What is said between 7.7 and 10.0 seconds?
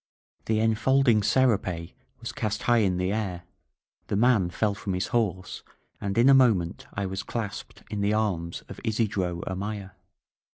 in the arms of Isidro Amaya.